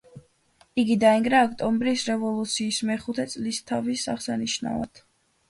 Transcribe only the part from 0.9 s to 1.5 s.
დაინგრა